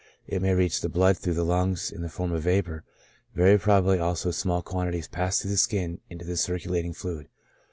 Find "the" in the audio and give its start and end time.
0.81-0.89, 1.35-1.45, 2.01-2.09, 5.51-5.57, 6.25-6.37